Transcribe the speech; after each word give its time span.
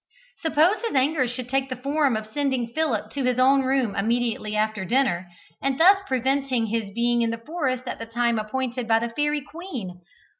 Suppose 0.41 0.77
his 0.83 0.95
anger 0.95 1.27
should 1.27 1.47
take 1.47 1.69
the 1.69 1.75
form 1.75 2.17
of 2.17 2.25
sending 2.33 2.69
Philip 2.73 3.11
to 3.11 3.23
his 3.23 3.37
own 3.37 3.61
room 3.61 3.95
immediately 3.95 4.55
after 4.55 4.83
dinner, 4.83 5.27
and 5.61 5.79
thus 5.79 5.97
preventing 6.07 6.65
his 6.65 6.89
being 6.95 7.21
in 7.21 7.29
the 7.29 7.37
forest 7.37 7.83
at 7.85 7.99
the 7.99 8.07
time 8.07 8.39
appointed 8.39 8.87
by 8.87 8.97
the 8.97 9.09
fairy 9.09 9.41
queen! 9.41 9.99